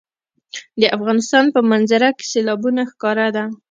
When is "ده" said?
3.35-3.43